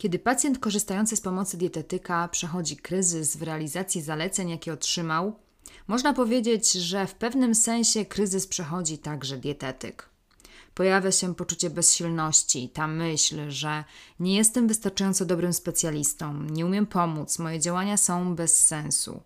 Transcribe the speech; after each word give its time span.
Kiedy 0.00 0.18
pacjent 0.18 0.58
korzystający 0.58 1.16
z 1.16 1.20
pomocy 1.20 1.56
dietetyka 1.56 2.28
przechodzi 2.28 2.76
kryzys 2.76 3.36
w 3.36 3.42
realizacji 3.42 4.02
zaleceń, 4.02 4.50
jakie 4.50 4.72
otrzymał, 4.72 5.36
można 5.88 6.12
powiedzieć, 6.12 6.72
że 6.72 7.06
w 7.06 7.14
pewnym 7.14 7.54
sensie 7.54 8.04
kryzys 8.04 8.46
przechodzi 8.46 8.98
także 8.98 9.36
dietetyk. 9.36 10.08
Pojawia 10.74 11.12
się 11.12 11.34
poczucie 11.34 11.70
bezsilności, 11.70 12.68
ta 12.68 12.86
myśl, 12.86 13.50
że 13.50 13.84
nie 14.20 14.36
jestem 14.36 14.68
wystarczająco 14.68 15.24
dobrym 15.24 15.52
specjalistą, 15.52 16.42
nie 16.42 16.66
umiem 16.66 16.86
pomóc, 16.86 17.38
moje 17.38 17.60
działania 17.60 17.96
są 17.96 18.34
bez 18.34 18.66
sensu. 18.66 19.22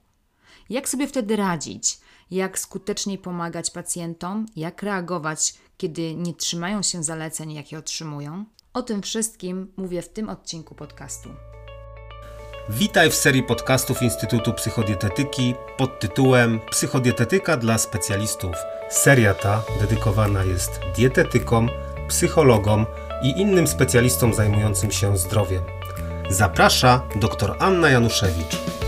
Jak 0.71 0.89
sobie 0.89 1.07
wtedy 1.07 1.37
radzić? 1.37 1.99
Jak 2.31 2.59
skuteczniej 2.59 3.19
pomagać 3.19 3.71
pacjentom? 3.71 4.47
Jak 4.57 4.83
reagować, 4.83 5.55
kiedy 5.77 6.15
nie 6.15 6.35
trzymają 6.35 6.83
się 6.83 7.05
zaleceń, 7.05 7.53
jakie 7.53 7.79
otrzymują? 7.79 8.45
O 8.75 8.83
tym 8.83 9.03
wszystkim 9.03 9.73
mówię 9.77 10.03
w 10.03 10.09
tym 10.09 10.29
odcinku 10.29 10.75
podcastu. 10.75 11.29
Witaj 12.69 13.11
w 13.11 13.15
serii 13.15 13.43
podcastów 13.43 14.03
Instytutu 14.03 14.53
Psychodietetyki 14.53 15.55
pod 15.79 16.01
tytułem 16.01 16.61
Psychodietetyka 16.71 17.57
dla 17.57 17.79
specjalistów. 17.79 18.57
Seria 18.91 19.35
ta 19.35 19.63
dedykowana 19.81 20.45
jest 20.45 20.81
dietetykom, 20.97 21.69
psychologom 22.09 22.87
i 23.23 23.41
innym 23.41 23.67
specjalistom 23.67 24.35
zajmującym 24.35 24.91
się 24.91 25.19
zdrowiem. 25.19 25.63
Zaprasza 26.31 27.03
dr 27.17 27.57
Anna 27.59 27.91
Januszewicz. 27.91 28.84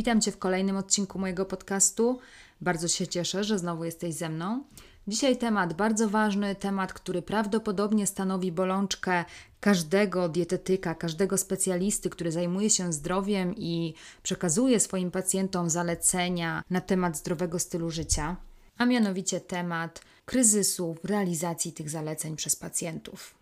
Witam 0.00 0.20
Cię 0.20 0.32
w 0.32 0.38
kolejnym 0.38 0.76
odcinku 0.76 1.18
mojego 1.18 1.44
podcastu. 1.44 2.18
Bardzo 2.60 2.88
się 2.88 3.06
cieszę, 3.06 3.44
że 3.44 3.58
znowu 3.58 3.84
jesteś 3.84 4.14
ze 4.14 4.28
mną. 4.28 4.64
Dzisiaj 5.08 5.36
temat 5.36 5.74
bardzo 5.74 6.08
ważny, 6.08 6.54
temat, 6.54 6.92
który 6.92 7.22
prawdopodobnie 7.22 8.06
stanowi 8.06 8.52
bolączkę 8.52 9.24
każdego 9.60 10.28
dietetyka, 10.28 10.94
każdego 10.94 11.38
specjalisty, 11.38 12.10
który 12.10 12.32
zajmuje 12.32 12.70
się 12.70 12.92
zdrowiem 12.92 13.54
i 13.56 13.94
przekazuje 14.22 14.80
swoim 14.80 15.10
pacjentom 15.10 15.70
zalecenia 15.70 16.62
na 16.70 16.80
temat 16.80 17.16
zdrowego 17.16 17.58
stylu 17.58 17.90
życia, 17.90 18.36
a 18.78 18.86
mianowicie 18.86 19.40
temat 19.40 20.00
kryzysu 20.24 20.96
w 21.04 21.04
realizacji 21.04 21.72
tych 21.72 21.90
zaleceń 21.90 22.36
przez 22.36 22.56
pacjentów. 22.56 23.39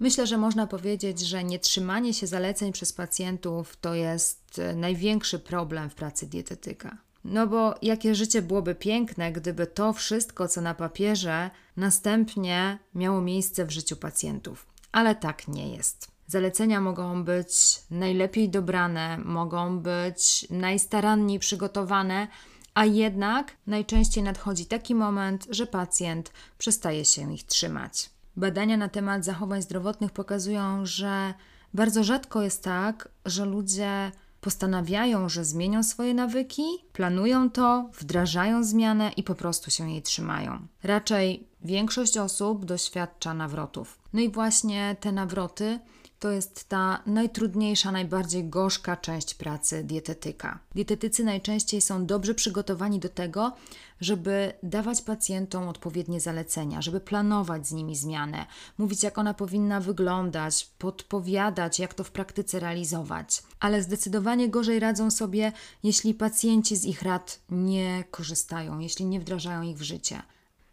Myślę, 0.00 0.26
że 0.26 0.38
można 0.38 0.66
powiedzieć, 0.66 1.20
że 1.20 1.44
nietrzymanie 1.44 2.14
się 2.14 2.26
zaleceń 2.26 2.72
przez 2.72 2.92
pacjentów 2.92 3.76
to 3.76 3.94
jest 3.94 4.58
e, 4.58 4.74
największy 4.74 5.38
problem 5.38 5.90
w 5.90 5.94
pracy 5.94 6.26
dietetyka. 6.26 6.96
No 7.24 7.46
bo 7.46 7.74
jakie 7.82 8.14
życie 8.14 8.42
byłoby 8.42 8.74
piękne, 8.74 9.32
gdyby 9.32 9.66
to 9.66 9.92
wszystko, 9.92 10.48
co 10.48 10.60
na 10.60 10.74
papierze, 10.74 11.50
następnie 11.76 12.78
miało 12.94 13.20
miejsce 13.20 13.66
w 13.66 13.70
życiu 13.70 13.96
pacjentów. 13.96 14.66
Ale 14.92 15.14
tak 15.14 15.48
nie 15.48 15.76
jest. 15.76 16.10
Zalecenia 16.26 16.80
mogą 16.80 17.24
być 17.24 17.82
najlepiej 17.90 18.48
dobrane, 18.48 19.18
mogą 19.18 19.78
być 19.78 20.46
najstaranniej 20.50 21.38
przygotowane, 21.38 22.28
a 22.74 22.84
jednak 22.84 23.56
najczęściej 23.66 24.24
nadchodzi 24.24 24.66
taki 24.66 24.94
moment, 24.94 25.46
że 25.50 25.66
pacjent 25.66 26.32
przestaje 26.58 27.04
się 27.04 27.34
ich 27.34 27.46
trzymać. 27.46 28.10
Badania 28.36 28.76
na 28.76 28.88
temat 28.88 29.24
zachowań 29.24 29.62
zdrowotnych 29.62 30.12
pokazują, 30.12 30.86
że 30.86 31.34
bardzo 31.74 32.04
rzadko 32.04 32.42
jest 32.42 32.64
tak, 32.64 33.08
że 33.26 33.44
ludzie 33.44 34.12
postanawiają, 34.40 35.28
że 35.28 35.44
zmienią 35.44 35.82
swoje 35.82 36.14
nawyki, 36.14 36.62
planują 36.92 37.50
to, 37.50 37.90
wdrażają 37.98 38.64
zmianę 38.64 39.10
i 39.16 39.22
po 39.22 39.34
prostu 39.34 39.70
się 39.70 39.90
jej 39.90 40.02
trzymają. 40.02 40.66
Raczej 40.82 41.48
większość 41.62 42.18
osób 42.18 42.64
doświadcza 42.64 43.34
nawrotów. 43.34 43.98
No 44.12 44.20
i 44.20 44.28
właśnie 44.28 44.96
te 45.00 45.12
nawroty 45.12 45.78
to 46.20 46.30
jest 46.30 46.68
ta 46.68 47.02
najtrudniejsza, 47.06 47.92
najbardziej 47.92 48.44
gorzka 48.44 48.96
część 48.96 49.34
pracy 49.34 49.84
dietetyka. 49.84 50.58
Dietetycy 50.74 51.24
najczęściej 51.24 51.80
są 51.80 52.06
dobrze 52.06 52.34
przygotowani 52.34 52.98
do 52.98 53.08
tego, 53.08 53.52
żeby 54.00 54.52
dawać 54.62 55.02
pacjentom 55.02 55.68
odpowiednie 55.68 56.20
zalecenia, 56.20 56.82
żeby 56.82 57.00
planować 57.00 57.66
z 57.66 57.72
nimi 57.72 57.96
zmianę, 57.96 58.46
mówić, 58.78 59.02
jak 59.02 59.18
ona 59.18 59.34
powinna 59.34 59.80
wyglądać, 59.80 60.70
podpowiadać, 60.78 61.78
jak 61.78 61.94
to 61.94 62.04
w 62.04 62.10
praktyce 62.10 62.60
realizować. 62.60 63.42
Ale 63.60 63.82
zdecydowanie 63.82 64.48
gorzej 64.48 64.80
radzą 64.80 65.10
sobie, 65.10 65.52
jeśli 65.82 66.14
pacjenci 66.14 66.76
z 66.76 66.84
ich 66.84 67.02
rad 67.02 67.40
nie 67.50 68.04
korzystają, 68.10 68.78
jeśli 68.78 69.04
nie 69.04 69.20
wdrażają 69.20 69.62
ich 69.62 69.78
w 69.78 69.82
życie 69.82 70.22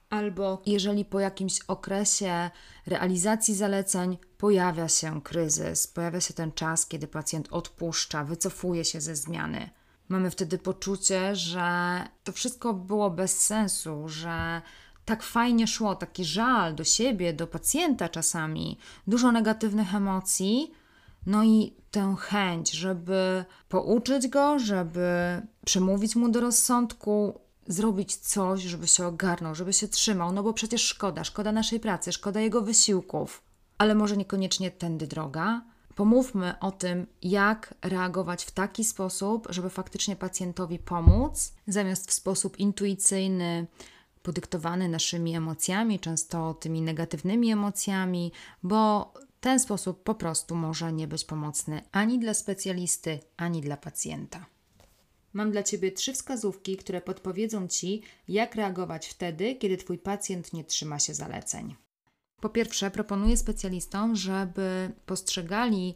albo 0.10 0.62
jeżeli 0.66 1.06
po 1.06 1.20
jakimś 1.20 1.60
okresie 1.60 2.50
realizacji 2.86 3.56
zaleceń 3.56 4.18
pojawia 4.38 4.88
się 4.88 5.22
kryzys, 5.22 5.88
pojawia 5.88 6.22
się 6.22 6.34
ten 6.34 6.52
czas, 6.52 6.86
kiedy 6.86 7.08
pacjent 7.08 7.48
odpuszcza, 7.52 8.24
wycofuje 8.24 8.86
się 8.86 9.02
ze 9.02 9.16
zmiany. 9.16 9.70
Mamy 10.10 10.32
wtedy 10.32 10.58
poczucie, 10.58 11.36
że 11.36 12.02
to 12.24 12.32
wszystko 12.32 12.74
było 12.74 13.10
bez 13.10 13.40
sensu, 13.40 14.10
że 14.10 14.62
tak 15.06 15.24
fajnie 15.24 15.68
szło, 15.68 15.96
taki 15.96 16.26
żal 16.26 16.76
do 16.76 16.84
siebie, 16.84 17.34
do 17.34 17.48
pacjenta 17.48 18.10
czasami, 18.10 18.78
dużo 19.08 19.32
negatywnych 19.32 19.96
emocji, 19.96 20.72
no 21.26 21.44
i 21.44 21.74
tę 21.92 22.16
chęć, 22.20 22.72
żeby 22.72 23.46
pouczyć 23.70 24.28
go, 24.28 24.60
żeby 24.60 25.42
przemówić 25.66 26.16
mu 26.16 26.30
do 26.30 26.42
rozsądku, 26.42 27.40
zrobić 27.68 28.16
coś, 28.16 28.62
żeby 28.62 28.88
się 28.88 29.08
ogarnął, 29.08 29.56
żeby 29.56 29.74
się 29.74 29.88
trzymał, 29.88 30.32
no 30.32 30.44
bo 30.44 30.54
przecież 30.54 30.82
szkoda, 30.82 31.24
szkoda 31.24 31.52
naszej 31.52 31.80
pracy, 31.80 32.12
szkoda 32.12 32.42
jego 32.42 32.62
wysiłków. 32.62 33.42
Ale 33.78 33.96
może 33.96 34.18
niekoniecznie 34.18 34.72
tędy 34.72 35.08
droga. 35.08 35.62
Pomówmy 35.96 36.60
o 36.60 36.72
tym, 36.72 37.08
jak 37.22 37.74
reagować 37.82 38.46
w 38.46 38.52
taki 38.52 38.84
sposób, 38.84 39.48
żeby 39.50 39.70
faktycznie 39.70 40.16
pacjentowi 40.16 40.80
pomóc, 40.80 41.54
zamiast 41.68 42.10
w 42.10 42.14
sposób 42.14 42.60
intuicyjny, 42.60 43.68
podyktowany 44.24 44.90
naszymi 44.90 45.36
emocjami, 45.36 46.00
często 46.00 46.54
tymi 46.54 46.82
negatywnymi 46.82 47.52
emocjami, 47.52 48.32
bo 48.64 49.14
ten 49.40 49.60
sposób 49.60 50.04
po 50.04 50.16
prostu 50.16 50.56
może 50.56 50.94
nie 50.94 51.08
być 51.08 51.26
pomocny 51.26 51.82
ani 51.92 52.20
dla 52.20 52.34
specjalisty, 52.34 53.20
ani 53.38 53.62
dla 53.62 53.78
pacjenta. 53.78 54.46
Mam 55.38 55.52
dla 55.52 55.64
Ciebie 55.64 55.92
trzy 55.92 56.14
wskazówki, 56.14 56.78
które 56.78 57.02
podpowiedzą 57.02 57.68
Ci, 57.68 58.02
jak 58.28 58.56
reagować 58.56 59.08
wtedy, 59.08 59.56
kiedy 59.56 59.78
Twój 59.78 59.98
pacjent 59.98 60.54
nie 60.54 60.64
trzyma 60.64 61.00
się 61.00 61.14
zaleceń. 61.14 61.76
Po 62.42 62.50
pierwsze, 62.50 62.92
proponuję 62.92 63.38
specjalistom, 63.38 64.16
żeby 64.16 64.92
postrzegali 65.06 65.96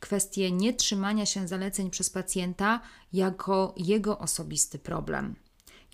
kwestię 0.00 0.52
nietrzymania 0.52 1.26
się 1.26 1.48
zaleceń 1.48 1.90
przez 1.90 2.10
pacjenta 2.10 2.80
jako 3.12 3.74
jego 3.76 4.18
osobisty 4.18 4.78
problem. 4.78 5.34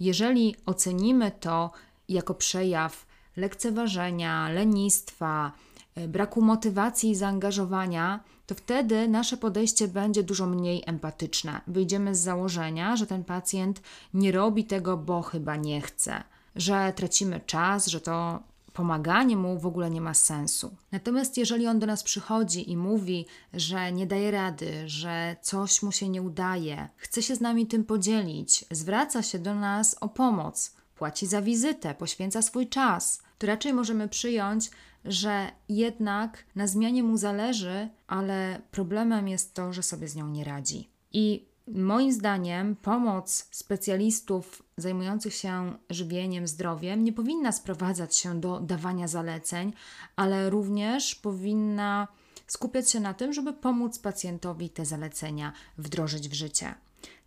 Jeżeli 0.01 0.57
ocenimy 0.67 1.31
to 1.41 1.71
jako 2.09 2.35
przejaw 2.35 3.07
lekceważenia, 3.37 4.49
lenistwa, 4.49 5.53
E, 5.99 6.09
braku 6.09 6.43
motywacji 6.43 7.11
i 7.11 7.15
zaangażowania, 7.15 8.21
to 8.49 8.55
wtedy 8.55 9.09
nasze 9.09 9.37
podejście 9.37 9.89
będzie 9.89 10.23
dużo 10.23 10.47
mniej 10.47 10.83
empatyczne. 10.87 11.61
Wyjdziemy 11.67 12.15
z 12.15 12.19
założenia, 12.21 12.97
że 12.97 13.07
ten 13.07 13.25
pacjent 13.25 13.83
nie 14.15 14.33
robi 14.33 14.65
tego, 14.65 14.97
bo 14.97 15.23
chyba 15.23 15.57
nie 15.57 15.81
chce, 15.81 16.23
że 16.57 16.93
tracimy 16.97 17.41
czas, 17.47 17.87
że 17.87 18.01
to 18.01 18.43
pomaganie 18.73 19.37
mu 19.37 19.59
w 19.59 19.67
ogóle 19.67 19.91
nie 19.91 20.01
ma 20.01 20.15
sensu. 20.15 20.77
Natomiast 20.93 21.37
jeżeli 21.37 21.67
on 21.67 21.79
do 21.79 21.87
nas 21.87 22.03
przychodzi 22.03 22.71
i 22.71 22.77
mówi, 22.77 23.27
że 23.53 23.93
nie 23.93 24.07
daje 24.07 24.31
rady, 24.31 24.89
że 24.89 25.37
coś 25.43 25.83
mu 25.83 25.93
się 25.93 26.09
nie 26.09 26.23
udaje, 26.23 26.89
chce 26.97 27.23
się 27.23 27.37
z 27.37 27.41
nami 27.41 27.67
tym 27.67 27.85
podzielić, 27.85 28.65
zwraca 28.71 29.23
się 29.23 29.39
do 29.39 29.55
nas 29.55 29.97
o 30.01 30.09
pomoc, 30.09 30.78
płaci 30.99 31.27
za 31.27 31.43
wizytę, 31.43 31.95
poświęca 31.95 32.43
swój 32.43 32.69
czas, 32.69 33.23
to 33.39 33.47
raczej 33.47 33.73
możemy 33.73 34.09
przyjąć, 34.09 34.71
że 35.05 35.51
jednak 35.69 36.45
na 36.55 36.67
zmianie 36.67 37.03
mu 37.03 37.17
zależy, 37.17 37.89
ale 38.07 38.63
problemem 38.71 39.29
jest 39.29 39.55
to, 39.55 39.73
że 39.73 39.83
sobie 39.83 40.09
z 40.09 40.17
nią 40.17 40.29
nie 40.29 40.45
radzi. 40.45 40.89
I 41.13 41.49
moim 41.75 42.13
zdaniem 42.13 42.77
pomoc 42.77 43.49
specjalistów 43.51 44.63
zajmujących 44.77 45.35
się 45.35 45.79
żywieniem, 45.91 46.49
zdrowiem 46.49 47.05
nie 47.05 47.13
powinna 47.13 47.53
sprowadzać 47.53 48.17
się 48.17 48.41
do 48.41 48.61
dawania 48.61 49.09
zaleceń, 49.09 49.73
ale 50.17 50.51
również 50.51 51.15
powinna 51.15 52.09
skupiać 52.47 52.91
się 52.91 53.01
na 53.01 53.15
tym, 53.15 53.33
żeby 53.33 53.53
pomóc 53.53 53.99
pacjentowi 53.99 54.71
te 54.71 54.85
zalecenia 54.85 55.53
wdrożyć 55.79 56.29
w 56.29 56.33
życie. 56.33 56.75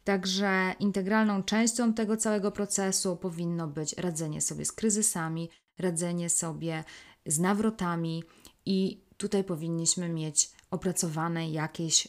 Także 0.03 0.75
integralną 0.80 1.44
częścią 1.44 1.94
tego 1.94 2.18
całego 2.18 2.51
procesu 2.51 3.18
powinno 3.18 3.68
być 3.68 3.94
radzenie 3.94 4.42
sobie 4.42 4.65
z 4.65 4.71
kryzysami, 4.71 5.50
radzenie 5.80 6.30
sobie 6.30 6.83
z 7.25 7.39
nawrotami 7.39 8.24
i 8.65 9.03
tutaj 9.18 9.44
powinniśmy 9.44 10.09
mieć 10.09 10.51
opracowane 10.71 11.50
jakieś 11.50 12.07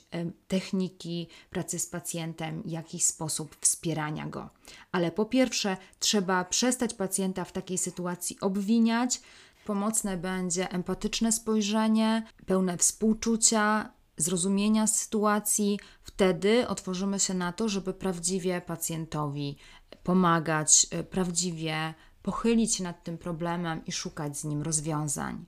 techniki 0.49 1.29
pracy 1.51 1.79
z 1.79 1.87
pacjentem, 1.87 2.63
jakiś 2.67 3.05
sposób 3.05 3.57
wspierania 3.61 4.27
go. 4.27 4.51
Ale 4.93 5.11
po 5.11 5.25
pierwsze, 5.25 5.77
trzeba 5.99 6.45
przestać 6.45 6.95
pacjenta 6.95 7.45
w 7.45 7.53
takiej 7.53 7.79
sytuacji 7.79 8.37
obwiniać. 8.41 9.21
Pomocne 9.65 10.17
będzie 10.17 10.71
empatyczne 10.71 11.33
spojrzenie, 11.33 12.27
pełne 12.47 12.79
współczucia, 12.79 13.93
zrozumienia 14.17 14.87
sytuacji. 14.87 15.79
Wtedy 16.03 16.69
otworzymy 16.69 17.21
się 17.21 17.35
na 17.35 17.53
to, 17.53 17.69
żeby 17.69 17.95
prawdziwie 17.95 18.61
pacjentowi 18.61 19.57
pomagać, 20.03 20.87
e, 20.91 21.05
prawdziwie 21.05 21.95
pochylić 22.23 22.75
się 22.75 22.85
nad 22.85 23.05
tym 23.05 23.19
problemem 23.19 23.85
i 23.87 23.93
szukać 23.93 24.39
z 24.39 24.45
nim 24.45 24.63
rozwiązań. 24.63 25.45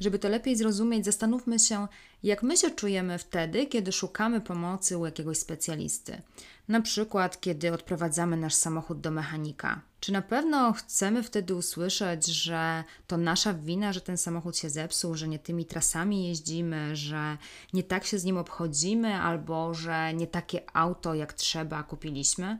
Żeby 0.00 0.18
to 0.18 0.28
lepiej 0.28 0.56
zrozumieć, 0.56 1.04
zastanówmy 1.04 1.58
się, 1.58 1.88
jak 2.22 2.42
my 2.42 2.56
się 2.56 2.70
czujemy 2.70 3.18
wtedy, 3.18 3.66
kiedy 3.66 3.92
szukamy 3.92 4.40
pomocy 4.40 4.98
u 4.98 5.06
jakiegoś 5.06 5.38
specjalisty. 5.38 6.22
Na 6.68 6.80
przykład, 6.80 7.40
kiedy 7.40 7.72
odprowadzamy 7.72 8.36
nasz 8.36 8.54
samochód 8.54 9.00
do 9.00 9.10
mechanika. 9.10 9.80
Czy 10.00 10.12
na 10.12 10.22
pewno 10.22 10.72
chcemy 10.72 11.22
wtedy 11.22 11.54
usłyszeć, 11.54 12.26
że 12.26 12.84
to 13.06 13.16
nasza 13.16 13.54
wina, 13.54 13.92
że 13.92 14.00
ten 14.00 14.18
samochód 14.18 14.56
się 14.56 14.70
zepsuł, 14.70 15.14
że 15.14 15.28
nie 15.28 15.38
tymi 15.38 15.64
trasami 15.64 16.28
jeździmy, 16.28 16.96
że 16.96 17.36
nie 17.72 17.82
tak 17.82 18.04
się 18.04 18.18
z 18.18 18.24
nim 18.24 18.36
obchodzimy, 18.36 19.14
albo 19.14 19.74
że 19.74 20.14
nie 20.14 20.26
takie 20.26 20.76
auto 20.76 21.14
jak 21.14 21.32
trzeba 21.32 21.82
kupiliśmy? 21.82 22.58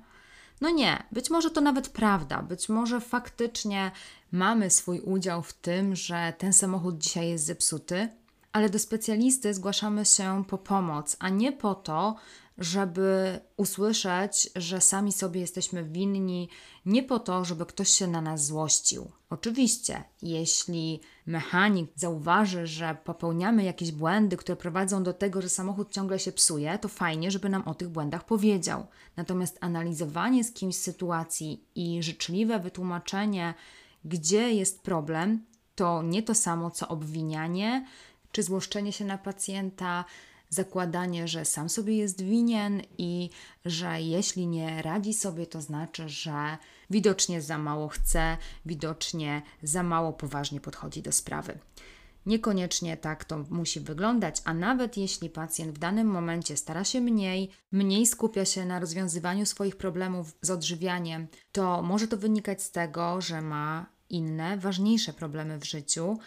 No 0.60 0.70
nie, 0.70 1.02
być 1.12 1.30
może 1.30 1.50
to 1.50 1.60
nawet 1.60 1.88
prawda, 1.88 2.42
być 2.42 2.68
może 2.68 3.00
faktycznie 3.00 3.90
mamy 4.32 4.70
swój 4.70 5.00
udział 5.00 5.42
w 5.42 5.52
tym, 5.52 5.96
że 5.96 6.32
ten 6.38 6.52
samochód 6.52 6.98
dzisiaj 6.98 7.28
jest 7.28 7.44
zepsuty, 7.44 8.08
ale 8.52 8.70
do 8.70 8.78
specjalisty 8.78 9.54
zgłaszamy 9.54 10.04
się 10.04 10.44
po 10.48 10.58
pomoc, 10.58 11.16
a 11.18 11.28
nie 11.28 11.52
po 11.52 11.74
to, 11.74 12.16
żeby 12.60 13.40
usłyszeć, 13.56 14.50
że 14.56 14.80
sami 14.80 15.12
sobie 15.12 15.40
jesteśmy 15.40 15.84
winni, 15.84 16.48
nie 16.86 17.02
po 17.02 17.18
to, 17.18 17.44
żeby 17.44 17.66
ktoś 17.66 17.88
się 17.88 18.06
na 18.06 18.20
nas 18.20 18.46
złościł. 18.46 19.10
Oczywiście, 19.30 20.04
jeśli 20.22 21.00
mechanik 21.26 21.90
zauważy, 21.94 22.66
że 22.66 22.96
popełniamy 23.04 23.64
jakieś 23.64 23.92
błędy, 23.92 24.36
które 24.36 24.56
prowadzą 24.56 25.02
do 25.02 25.12
tego, 25.12 25.42
że 25.42 25.48
samochód 25.48 25.92
ciągle 25.92 26.18
się 26.18 26.32
psuje, 26.32 26.78
to 26.78 26.88
fajnie, 26.88 27.30
żeby 27.30 27.48
nam 27.48 27.68
o 27.68 27.74
tych 27.74 27.88
błędach 27.88 28.26
powiedział. 28.26 28.86
Natomiast 29.16 29.58
analizowanie 29.60 30.44
z 30.44 30.52
kimś 30.52 30.76
sytuacji 30.76 31.64
i 31.74 32.02
życzliwe 32.02 32.58
wytłumaczenie, 32.58 33.54
gdzie 34.04 34.54
jest 34.54 34.82
problem, 34.82 35.44
to 35.74 36.02
nie 36.02 36.22
to 36.22 36.34
samo 36.34 36.70
co 36.70 36.88
obwinianie 36.88 37.86
czy 38.32 38.42
złoszczenie 38.42 38.92
się 38.92 39.04
na 39.04 39.18
pacjenta, 39.18 40.04
zakładanie, 40.50 41.29
że 41.29 41.44
sam 41.44 41.69
sobie 41.69 41.97
jest 41.97 42.23
winien 42.23 42.82
i 42.99 43.31
że 43.64 44.02
jeśli 44.02 44.47
nie 44.47 44.82
radzi 44.82 45.14
sobie, 45.14 45.47
to 45.47 45.61
znaczy, 45.61 46.08
że 46.08 46.58
widocznie 46.91 47.43
za 47.43 47.58
mało 47.58 47.88
chce, 47.88 48.37
widocznie 48.67 49.43
za 49.62 49.82
mało 49.82 50.12
poważnie 50.12 50.61
podchodzi 50.61 51.02
do 51.02 51.12
sprawy. 51.12 51.58
Niekoniecznie 52.26 52.97
tak 52.97 53.25
to 53.25 53.44
musi 53.50 53.81
wyglądać, 53.81 54.43
a 54.44 54.55
nawet 54.55 54.97
jeśli 54.97 55.31
pacjent 55.31 55.75
w 55.75 55.79
danym 55.79 56.06
momencie 56.06 56.56
stara 56.56 56.85
się 56.85 57.00
mniej, 57.00 57.50
mniej 57.73 58.06
skupia 58.06 58.44
się 58.44 58.64
na 58.64 58.81
rozwiązywaniu 58.81 59.46
swoich 59.46 59.76
problemów 59.76 60.38
z 60.43 60.50
odżywianiem, 60.50 61.29
to 61.53 61.82
może 61.82 62.08
to 62.08 62.17
wynikać 62.17 62.62
z 62.62 62.70
tego, 62.70 63.20
że 63.20 63.43
ma 63.43 63.87
inne, 64.11 64.58
ważniejsze 64.58 65.12
problemy 65.12 65.58
w 65.58 65.64
życiu 65.64 66.19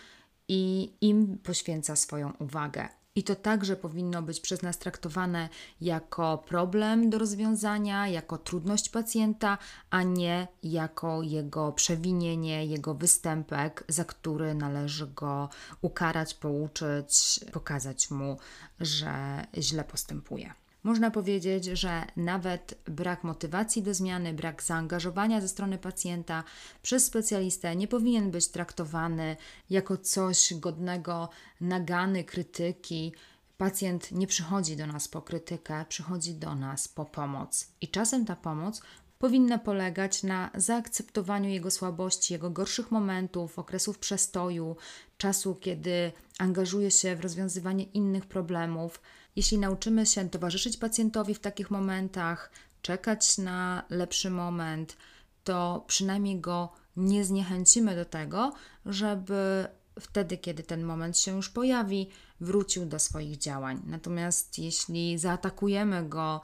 i 0.48 0.94
im 1.02 1.38
poświęca 1.38 1.96
swoją 1.96 2.34
uwagę. 2.40 3.03
I 3.16 3.24
to 3.24 3.36
także 3.36 3.76
powinno 3.76 4.22
być 4.22 4.40
przez 4.40 4.62
nas 4.62 4.78
traktowane 4.78 5.50
jako 5.82 6.38
problem 6.38 7.10
do 7.10 7.18
rozwiązania, 7.18 8.08
jako 8.08 8.38
trudność 8.38 8.90
pacjenta, 8.90 9.58
a 9.90 10.04
nie 10.04 10.48
jako 10.64 11.22
jego 11.22 11.72
przewinienie, 11.72 12.66
jego 12.66 12.94
występek, 12.94 13.84
za 13.88 14.06
który 14.06 14.56
należy 14.56 15.08
go 15.08 15.50
ukarać, 15.82 16.34
pouczyć, 16.34 17.40
pokazać 17.52 18.12
mu, 18.12 18.38
że 18.80 19.46
źle 19.58 19.84
postępuje. 19.84 20.54
Można 20.84 21.12
powiedzieć, 21.12 21.66
że 21.66 22.06
nawet 22.16 22.78
brak 22.86 23.24
motywacji 23.24 23.84
do 23.84 23.94
zmiany, 23.94 24.34
brak 24.34 24.64
zaangażowania 24.64 25.42
ze 25.42 25.48
strony 25.48 25.78
pacjenta 25.78 26.44
przez 26.82 27.06
specjalistę 27.06 27.76
nie 27.76 27.88
powinien 27.88 28.32
być 28.32 28.48
traktowany 28.48 29.38
jako 29.70 29.98
coś 29.98 30.54
godnego 30.54 31.30
nagany, 31.62 32.24
krytyki. 32.24 33.14
Pacjent 33.58 34.12
nie 34.12 34.28
przychodzi 34.28 34.78
do 34.78 34.88
nas 34.88 35.08
po 35.08 35.22
krytykę, 35.22 35.86
przychodzi 35.90 36.34
do 36.34 36.56
nas 36.56 36.88
po 36.88 37.06
pomoc. 37.06 37.68
I 37.82 37.88
czasem 37.88 38.26
ta 38.26 38.36
pomoc 38.36 38.82
powinna 39.20 39.58
polegać 39.58 40.24
na 40.24 40.50
zaakceptowaniu 40.56 41.50
jego 41.50 41.72
słabości, 41.72 42.34
jego 42.34 42.50
gorszych 42.50 42.92
momentów, 42.92 43.60
okresów 43.60 44.00
przestoju, 44.00 44.76
czasu, 45.18 45.56
kiedy 45.56 46.12
angażuje 46.40 46.92
się 46.92 47.16
w 47.16 47.22
rozwiązywanie 47.22 47.84
innych 47.84 48.26
problemów 48.26 49.02
jeśli 49.36 49.58
nauczymy 49.58 50.06
się 50.06 50.30
towarzyszyć 50.30 50.78
pacjentowi 50.78 51.36
w 51.36 51.40
takich 51.40 51.72
momentach, 51.72 52.52
czekać 52.82 53.38
na 53.38 53.84
lepszy 53.90 54.30
moment, 54.30 54.98
to 55.44 55.84
przynajmniej 55.88 56.40
go 56.40 56.74
nie 56.98 57.26
zniechęcimy 57.26 57.96
do 57.96 58.06
tego, 58.06 58.54
żeby 58.86 59.68
wtedy, 60.00 60.38
kiedy 60.38 60.64
ten 60.64 60.84
moment 60.84 61.18
się 61.18 61.36
już 61.36 61.50
pojawi, 61.50 62.10
wrócił 62.40 62.86
do 62.86 63.00
swoich 63.00 63.38
działań. 63.38 63.82
Natomiast 63.86 64.60
jeśli 64.60 65.18
zaatakujemy 65.18 66.10
go, 66.10 66.42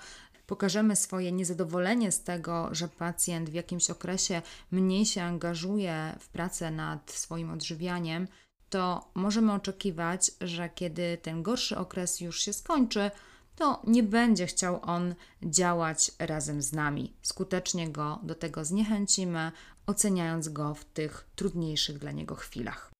pokażemy 0.47 0.95
swoje 0.95 1.31
niezadowolenie 1.31 2.11
z 2.11 2.23
tego, 2.23 2.69
że 2.71 2.87
pacjent 2.87 3.49
w 3.49 3.53
jakimś 3.53 3.89
okresie 3.89 4.41
mniej 4.71 5.05
się 5.05 5.23
angażuje 5.23 6.15
w 6.19 6.29
pracę 6.29 6.71
nad 6.71 7.11
swoim 7.11 7.51
odżywianiem, 7.51 8.27
to 8.69 9.09
możemy 9.13 9.53
oczekiwać, 9.53 10.31
że 10.41 10.69
kiedy 10.69 11.17
ten 11.21 11.43
gorszy 11.43 11.77
okres 11.77 12.21
już 12.21 12.41
się 12.41 12.53
skończy, 12.53 13.11
to 13.55 13.81
nie 13.87 14.03
będzie 14.03 14.47
chciał 14.47 14.79
on 14.81 15.15
działać 15.43 16.11
razem 16.19 16.61
z 16.61 16.73
nami. 16.73 17.13
Skutecznie 17.21 17.89
go 17.89 18.19
do 18.23 18.35
tego 18.35 18.65
zniechęcimy, 18.65 19.51
oceniając 19.85 20.49
go 20.49 20.73
w 20.73 20.85
tych 20.85 21.29
trudniejszych 21.35 21.97
dla 21.97 22.11
niego 22.11 22.35
chwilach. 22.35 22.91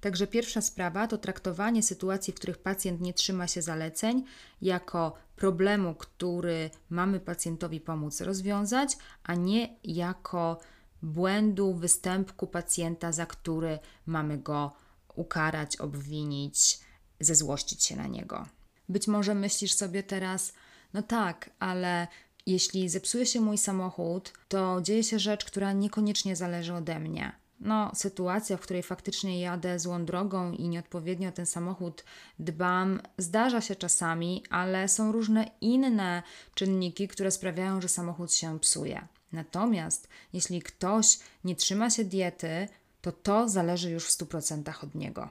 Także 0.00 0.26
pierwsza 0.26 0.60
sprawa 0.60 1.06
to 1.06 1.18
traktowanie 1.18 1.82
sytuacji, 1.82 2.32
w 2.32 2.36
których 2.36 2.58
pacjent 2.58 3.00
nie 3.00 3.14
trzyma 3.14 3.46
się 3.46 3.62
zaleceń, 3.62 4.24
jako 4.62 5.14
problemu, 5.36 5.94
który 5.94 6.70
mamy 6.90 7.20
pacjentowi 7.20 7.80
pomóc 7.80 8.20
rozwiązać, 8.20 8.98
a 9.24 9.34
nie 9.34 9.76
jako 9.84 10.60
błędu, 11.02 11.74
występku 11.74 12.46
pacjenta, 12.46 13.12
za 13.12 13.26
który 13.26 13.78
mamy 14.06 14.38
go 14.38 14.72
ukarać, 15.16 15.76
obwinić, 15.76 16.78
zezłościć 17.20 17.84
się 17.84 17.96
na 17.96 18.06
niego. 18.06 18.46
Być 18.88 19.08
może 19.08 19.34
myślisz 19.34 19.74
sobie 19.74 20.02
teraz, 20.02 20.52
no 20.92 21.02
tak, 21.02 21.50
ale 21.58 22.08
jeśli 22.46 22.88
zepsuje 22.88 23.26
się 23.26 23.40
mój 23.40 23.58
samochód, 23.58 24.32
to 24.48 24.80
dzieje 24.82 25.04
się 25.04 25.18
rzecz, 25.18 25.44
która 25.44 25.72
niekoniecznie 25.72 26.36
zależy 26.36 26.74
ode 26.74 26.98
mnie. 26.98 27.32
No, 27.60 27.92
sytuacja, 27.94 28.56
w 28.56 28.60
której 28.60 28.82
faktycznie 28.82 29.40
jadę 29.40 29.78
złą 29.78 30.04
drogą 30.04 30.52
i 30.52 30.68
nieodpowiednio 30.68 31.32
ten 31.32 31.46
samochód 31.46 32.04
dbam, 32.38 33.00
zdarza 33.18 33.60
się 33.60 33.76
czasami, 33.76 34.44
ale 34.50 34.88
są 34.88 35.12
różne 35.12 35.50
inne 35.60 36.22
czynniki, 36.54 37.08
które 37.08 37.30
sprawiają, 37.30 37.80
że 37.80 37.88
samochód 37.88 38.32
się 38.32 38.60
psuje. 38.60 39.08
Natomiast 39.32 40.08
jeśli 40.32 40.62
ktoś 40.62 41.18
nie 41.44 41.56
trzyma 41.56 41.90
się 41.90 42.04
diety, 42.04 42.68
to 43.06 43.12
to 43.12 43.48
zależy 43.48 43.90
już 43.90 44.06
w 44.06 44.18
100% 44.18 44.84
od 44.84 44.94
niego. 44.94 45.28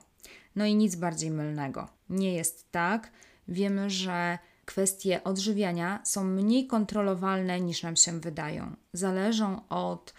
No 0.55 0.65
i 0.65 0.75
nic 0.75 0.96
bardziej 0.96 1.32
mylnego. 1.32 1.88
Nie 2.10 2.34
jest 2.34 2.72
tak. 2.72 3.12
Wiemy, 3.48 3.89
że 3.89 4.38
kwestie 4.65 5.24
odżywiania 5.24 6.01
są 6.03 6.24
mniej 6.24 6.67
kontrolowalne 6.67 7.62
niż 7.62 7.84
nam 7.84 7.96
się 7.96 8.20
wydają. 8.20 8.75
Zależą 8.94 9.67
od 9.70 10.13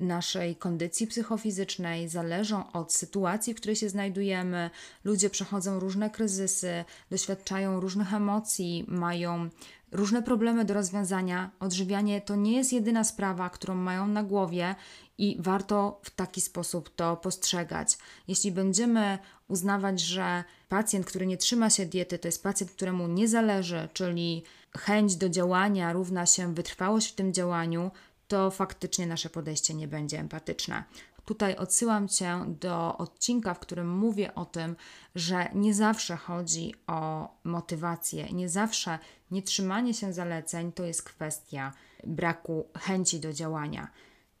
naszej 0.00 0.56
kondycji 0.56 1.06
psychofizycznej, 1.06 2.08
zależą 2.08 2.72
od 2.72 2.92
sytuacji, 2.92 3.54
w 3.54 3.56
której 3.56 3.76
się 3.76 3.88
znajdujemy. 3.88 4.70
Ludzie 5.04 5.30
przechodzą 5.30 5.80
różne 5.80 6.10
kryzysy, 6.10 6.84
doświadczają 7.10 7.80
różnych 7.80 8.14
emocji, 8.14 8.84
mają 8.88 9.50
różne 9.92 10.22
problemy 10.22 10.64
do 10.64 10.74
rozwiązania. 10.74 11.50
Odżywianie 11.60 12.20
to 12.20 12.36
nie 12.36 12.56
jest 12.56 12.72
jedyna 12.72 13.04
sprawa, 13.04 13.50
którą 13.50 13.74
mają 13.74 14.06
na 14.08 14.22
głowie 14.22 14.74
i 15.18 15.36
warto 15.40 16.00
w 16.02 16.10
taki 16.10 16.40
sposób 16.40 16.94
to 16.96 17.16
postrzegać. 17.16 17.98
Jeśli 18.28 18.52
będziemy 18.52 19.18
uznawać, 19.48 20.00
że 20.00 20.44
pacjent, 20.68 21.06
który 21.06 21.26
nie 21.26 21.36
trzyma 21.36 21.70
się 21.70 21.86
diety, 21.86 22.18
to 22.18 22.28
jest 22.28 22.42
pacjent, 22.42 22.72
któremu 22.72 23.08
nie 23.08 23.28
zależy, 23.28 23.88
czyli 23.92 24.44
chęć 24.78 25.16
do 25.16 25.28
działania 25.28 25.92
równa 25.92 26.26
się 26.26 26.54
wytrwałość 26.54 27.12
w 27.12 27.14
tym 27.14 27.32
działaniu, 27.32 27.90
to 28.28 28.50
faktycznie 28.50 29.06
nasze 29.06 29.30
podejście 29.30 29.74
nie 29.74 29.88
będzie 29.88 30.18
empatyczne. 30.18 30.84
Tutaj 31.24 31.56
odsyłam 31.56 32.08
Cię 32.08 32.44
do 32.60 32.98
odcinka, 32.98 33.54
w 33.54 33.58
którym 33.58 33.98
mówię 33.98 34.34
o 34.34 34.44
tym, 34.44 34.76
że 35.14 35.48
nie 35.54 35.74
zawsze 35.74 36.16
chodzi 36.16 36.74
o 36.86 37.28
motywację, 37.44 38.32
nie 38.32 38.48
zawsze 38.48 38.98
nietrzymanie 39.30 39.94
się 39.94 40.12
zaleceń 40.12 40.72
to 40.72 40.84
jest 40.84 41.02
kwestia 41.02 41.72
braku 42.04 42.68
chęci 42.78 43.20
do 43.20 43.32
działania. 43.32 43.88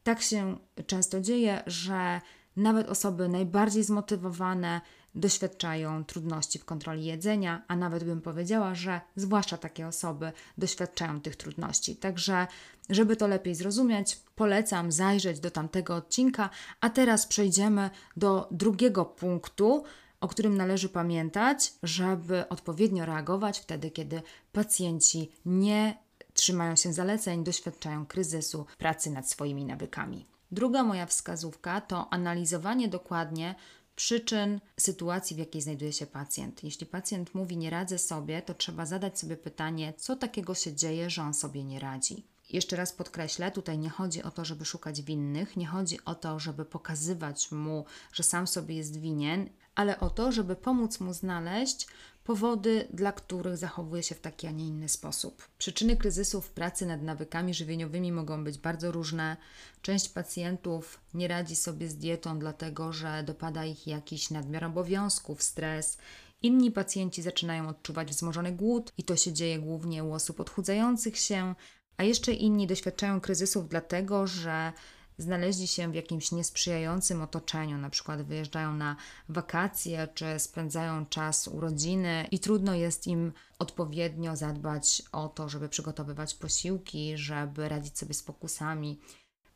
Tak 0.02 0.22
się 0.22 0.56
często 0.86 1.20
dzieje, 1.20 1.62
że 1.66 2.20
nawet 2.56 2.88
osoby 2.88 3.28
najbardziej 3.28 3.84
zmotywowane 3.84 4.80
doświadczają 5.14 6.04
trudności 6.04 6.58
w 6.58 6.64
kontroli 6.64 7.04
jedzenia, 7.04 7.62
a 7.68 7.76
nawet 7.76 8.04
bym 8.04 8.20
powiedziała, 8.20 8.74
że 8.74 9.00
zwłaszcza 9.16 9.56
takie 9.56 9.86
osoby 9.86 10.32
doświadczają 10.58 11.20
tych 11.20 11.36
trudności. 11.36 11.96
Także, 11.96 12.46
żeby 12.90 13.16
to 13.16 13.26
lepiej 13.26 13.54
zrozumieć, 13.54 14.20
polecam 14.34 14.92
zajrzeć 14.92 15.40
do 15.40 15.50
tamtego 15.50 15.94
odcinka, 15.94 16.50
a 16.80 16.90
teraz 16.90 17.26
przejdziemy 17.26 17.90
do 18.16 18.48
drugiego 18.50 19.04
punktu, 19.04 19.84
o 20.20 20.28
którym 20.28 20.56
należy 20.56 20.88
pamiętać, 20.88 21.72
żeby 21.82 22.48
odpowiednio 22.48 23.06
reagować 23.06 23.60
wtedy, 23.60 23.90
kiedy 23.90 24.22
pacjenci 24.52 25.32
nie 25.46 25.98
trzymają 26.34 26.76
się 26.76 26.92
zaleceń, 26.92 27.44
doświadczają 27.44 28.06
kryzysu 28.06 28.66
pracy 28.78 29.10
nad 29.10 29.30
swoimi 29.30 29.64
nawykami. 29.64 30.26
Druga 30.50 30.82
moja 30.82 31.06
wskazówka 31.06 31.80
to 31.80 32.12
analizowanie 32.12 32.88
dokładnie 32.88 33.54
przyczyn 33.96 34.60
sytuacji, 34.80 35.36
w 35.36 35.38
jakiej 35.38 35.62
znajduje 35.62 35.92
się 35.92 36.06
pacjent. 36.06 36.64
Jeśli 36.64 36.86
pacjent 36.86 37.34
mówi 37.34 37.56
nie 37.56 37.70
radzę 37.70 37.98
sobie, 37.98 38.42
to 38.42 38.54
trzeba 38.54 38.86
zadać 38.86 39.20
sobie 39.20 39.36
pytanie, 39.36 39.92
co 39.96 40.16
takiego 40.16 40.54
się 40.54 40.74
dzieje, 40.74 41.10
że 41.10 41.22
on 41.22 41.34
sobie 41.34 41.64
nie 41.64 41.80
radzi. 41.80 42.31
Jeszcze 42.52 42.76
raz 42.76 42.92
podkreślę, 42.92 43.50
tutaj 43.50 43.78
nie 43.78 43.90
chodzi 43.90 44.22
o 44.22 44.30
to, 44.30 44.44
żeby 44.44 44.64
szukać 44.64 45.02
winnych, 45.02 45.56
nie 45.56 45.66
chodzi 45.66 46.04
o 46.04 46.14
to, 46.14 46.38
żeby 46.38 46.64
pokazywać 46.64 47.52
mu, 47.52 47.84
że 48.12 48.22
sam 48.22 48.46
sobie 48.46 48.76
jest 48.76 49.00
winien, 49.00 49.48
ale 49.74 50.00
o 50.00 50.10
to, 50.10 50.32
żeby 50.32 50.56
pomóc 50.56 51.00
mu 51.00 51.12
znaleźć 51.12 51.86
powody, 52.24 52.88
dla 52.92 53.12
których 53.12 53.56
zachowuje 53.56 54.02
się 54.02 54.14
w 54.14 54.20
taki, 54.20 54.46
a 54.46 54.50
nie 54.50 54.66
inny 54.66 54.88
sposób. 54.88 55.48
Przyczyny 55.58 55.96
kryzysu 55.96 56.40
w 56.40 56.50
pracy 56.50 56.86
nad 56.86 57.02
nawykami 57.02 57.54
żywieniowymi 57.54 58.12
mogą 58.12 58.44
być 58.44 58.58
bardzo 58.58 58.92
różne. 58.92 59.36
Część 59.82 60.08
pacjentów 60.08 61.00
nie 61.14 61.28
radzi 61.28 61.56
sobie 61.56 61.88
z 61.88 61.96
dietą, 61.96 62.38
dlatego 62.38 62.92
że 62.92 63.22
dopada 63.26 63.64
ich 63.64 63.86
jakiś 63.86 64.30
nadmiar 64.30 64.64
obowiązków, 64.64 65.42
stres. 65.42 65.98
Inni 66.42 66.70
pacjenci 66.70 67.22
zaczynają 67.22 67.68
odczuwać 67.68 68.10
wzmożony 68.10 68.52
głód 68.52 68.92
i 68.98 69.04
to 69.04 69.16
się 69.16 69.32
dzieje 69.32 69.58
głównie 69.58 70.04
u 70.04 70.12
osób 70.12 70.40
odchudzających 70.40 71.18
się, 71.18 71.54
a 71.96 72.02
jeszcze 72.02 72.32
inni 72.32 72.66
doświadczają 72.66 73.20
kryzysów 73.20 73.68
dlatego, 73.68 74.26
że 74.26 74.72
znaleźli 75.18 75.66
się 75.66 75.92
w 75.92 75.94
jakimś 75.94 76.32
niesprzyjającym 76.32 77.22
otoczeniu, 77.22 77.78
na 77.78 77.90
przykład 77.90 78.22
wyjeżdżają 78.22 78.74
na 78.74 78.96
wakacje 79.28 80.08
czy 80.14 80.38
spędzają 80.38 81.06
czas 81.06 81.48
u 81.48 81.60
rodziny 81.60 82.26
i 82.30 82.38
trudno 82.38 82.74
jest 82.74 83.06
im 83.06 83.32
odpowiednio 83.58 84.36
zadbać 84.36 85.02
o 85.12 85.28
to, 85.28 85.48
żeby 85.48 85.68
przygotowywać 85.68 86.34
posiłki, 86.34 87.12
żeby 87.16 87.68
radzić 87.68 87.98
sobie 87.98 88.14
z 88.14 88.22
pokusami. 88.22 89.00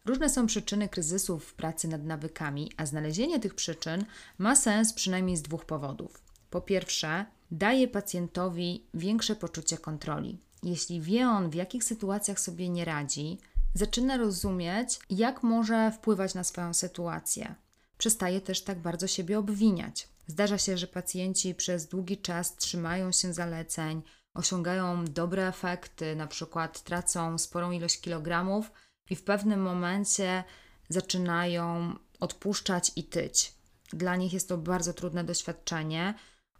Różne 0.04 0.30
są 0.30 0.46
przyczyny 0.46 0.88
kryzysów 0.88 1.44
w 1.44 1.54
pracy 1.54 1.88
nad 1.88 2.04
nawykami, 2.04 2.72
a 2.76 2.86
znalezienie 2.86 3.40
tych 3.40 3.54
przyczyn 3.54 4.04
ma 4.38 4.56
sens 4.56 4.92
przynajmniej 4.92 5.36
z 5.36 5.42
dwóch 5.42 5.64
powodów. 5.64 6.22
Po 6.50 6.60
pierwsze, 6.60 7.26
daje 7.50 7.88
pacjentowi 7.88 8.86
większe 8.94 9.36
poczucie 9.36 9.78
kontroli. 9.78 10.38
Jeśli 10.62 11.00
wie 11.00 11.28
on, 11.28 11.50
w 11.50 11.54
jakich 11.54 11.84
sytuacjach 11.84 12.40
sobie 12.40 12.68
nie 12.68 12.84
radzi, 12.84 13.38
zaczyna 13.74 14.16
rozumieć, 14.16 14.98
jak 15.10 15.42
może 15.42 15.92
wpływać 15.92 16.34
na 16.34 16.44
swoją 16.44 16.74
sytuację. 16.74 17.54
Przestaje 17.98 18.40
też 18.40 18.64
tak 18.64 18.78
bardzo 18.78 19.06
siebie 19.06 19.38
obwiniać. 19.38 20.08
Zdarza 20.26 20.58
się, 20.58 20.78
że 20.78 20.86
pacjenci 20.86 21.54
przez 21.54 21.86
długi 21.86 22.18
czas 22.18 22.56
trzymają 22.56 23.12
się 23.12 23.32
zaleceń, 23.32 24.02
osiągają 24.34 25.04
dobre 25.04 25.48
efekty, 25.48 26.16
na 26.16 26.26
przykład 26.26 26.82
tracą 26.82 27.38
sporą 27.38 27.70
ilość 27.70 28.00
kilogramów 28.00 28.70
i 29.10 29.16
w 29.16 29.24
pewnym 29.24 29.62
momencie 29.62 30.44
zaczynają 30.88 31.94
odpuszczać 32.20 32.92
i 32.96 33.04
tyć. 33.04 33.54
Dla 33.92 34.16
nich 34.16 34.32
jest 34.32 34.48
to 34.48 34.58
bardzo 34.58 34.92
trudne 34.92 35.24
doświadczenie. 35.24 36.14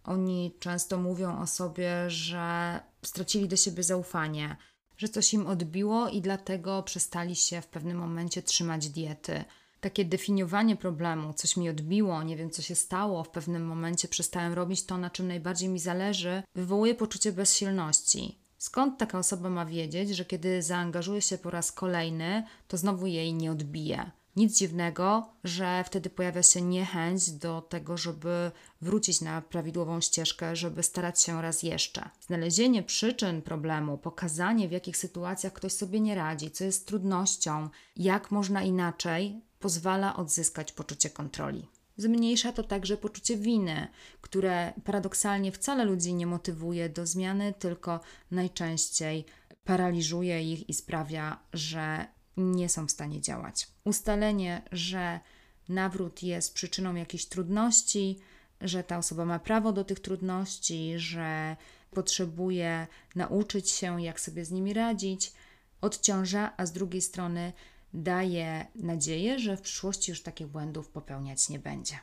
Oni 0.05 0.57
często 0.61 0.99
mówią 0.99 1.41
o 1.41 1.47
sobie, 1.47 2.11
że 2.11 2.81
stracili 3.07 3.49
do 3.49 3.57
siebie 3.57 3.83
zaufanie, 3.83 4.57
że 4.99 5.09
coś 5.09 5.35
im 5.35 5.47
odbiło 5.47 6.09
i 6.09 6.21
dlatego 6.21 6.83
przestali 6.83 7.37
się 7.37 7.61
w 7.61 7.67
pewnym 7.67 7.99
momencie 7.99 8.43
trzymać 8.43 8.89
diety. 8.89 9.45
Takie 9.81 10.05
definiowanie 10.05 10.77
problemu, 10.77 11.33
coś 11.33 11.57
mi 11.57 11.69
odbiło, 11.69 12.23
nie 12.23 12.37
wiem 12.37 12.51
co 12.51 12.63
się 12.63 12.75
stało, 12.75 13.25
w 13.25 13.31
pewnym 13.31 13.67
momencie 13.67 14.09
przestałem 14.09 14.53
robić 14.53 14.85
to, 14.85 14.99
na 14.99 15.11
czym 15.11 15.29
najbardziej 15.29 15.69
mi 15.69 15.79
zależy, 15.79 16.43
wywołuje 16.55 16.95
poczucie 16.95 17.33
bezsilności. 17.33 18.39
Skąd 18.59 18.99
taka 18.99 19.19
osoba 19.19 19.51
ma 19.51 19.67
wiedzieć, 19.67 20.11
że 20.11 20.25
kiedy 20.25 20.63
zaangażuje 20.63 21.23
się 21.23 21.39
po 21.39 21.51
raz 21.51 21.73
kolejny, 21.73 22.45
to 22.69 22.77
znowu 22.77 23.07
jej 23.07 23.35
nie 23.35 23.53
odbije? 23.53 24.11
Nic 24.37 24.59
dziwnego, 24.59 25.28
że 25.45 25.85
wtedy 25.87 26.11
pojawia 26.11 26.43
się 26.43 26.62
niechęć 26.62 27.31
do 27.31 27.61
tego, 27.61 27.97
żeby 27.97 28.50
wrócić 28.81 29.21
na 29.21 29.43
prawidłową 29.43 30.00
ścieżkę, 30.00 30.57
żeby 30.57 30.83
starać 30.83 31.23
się 31.23 31.43
raz 31.43 31.62
jeszcze. 31.62 32.11
Znalezienie 32.21 32.83
przyczyn 32.83 33.43
problemu, 33.43 33.99
pokazanie 33.99 34.69
w 34.69 34.73
jakich 34.73 34.97
sytuacjach 34.97 35.52
ktoś 35.52 35.73
sobie 35.73 36.00
nie 36.00 36.14
radzi, 36.14 36.50
co 36.50 36.64
jest 36.64 36.87
trudnością, 36.87 37.69
jak 37.97 38.31
można 38.31 38.62
inaczej, 38.62 39.40
pozwala 39.61 40.16
odzyskać 40.16 40.73
poczucie 40.73 41.11
kontroli. 41.11 41.69
Zmniejsza 41.97 42.52
to 42.52 42.62
także 42.62 42.97
poczucie 42.97 43.37
winy, 43.37 43.88
które 44.21 44.73
paradoksalnie 44.85 45.52
wcale 45.52 45.85
ludzi 45.85 46.14
nie 46.14 46.26
motywuje 46.26 46.88
do 46.88 47.07
zmiany, 47.07 47.55
tylko 47.59 48.00
najczęściej 48.31 49.25
paraliżuje 49.64 50.52
ich 50.52 50.69
i 50.69 50.75
sprawia, 50.75 51.38
że 51.52 52.16
nie 52.37 52.69
są 52.69 52.87
w 52.87 52.90
stanie 52.90 53.21
działać. 53.21 53.69
Ustalenie, 53.85 54.62
że 54.73 55.21
nawrót 55.69 56.23
jest 56.23 56.55
przyczyną 56.55 56.95
jakichś 56.95 57.25
trudności, 57.25 58.19
że 58.61 58.85
ta 58.85 58.99
osoba 58.99 59.25
ma 59.25 59.38
prawo 59.38 59.73
do 59.73 59.85
tych 59.85 60.00
trudności, 60.00 60.93
że 60.97 61.57
potrzebuje 61.90 62.87
nauczyć 63.14 63.71
się, 63.71 64.02
jak 64.02 64.21
sobie 64.21 64.45
z 64.45 64.50
nimi 64.50 64.73
radzić, 64.73 65.33
odciąża, 65.81 66.52
a 66.57 66.66
z 66.66 66.73
drugiej 66.73 67.02
strony 67.02 67.52
daje 67.95 68.66
nadzieję, 68.75 69.38
że 69.38 69.57
w 69.57 69.61
przyszłości 69.61 70.11
już 70.11 70.23
takich 70.23 70.47
błędów 70.47 70.88
popełniać 70.88 71.49
nie 71.49 71.59
będzie. 71.59 71.99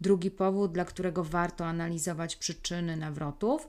Drugi 0.00 0.30
powód, 0.30 0.72
dla 0.72 0.84
którego 0.84 1.24
warto 1.24 1.66
analizować 1.66 2.36
przyczyny 2.36 2.96
nawrotów, 2.96 3.68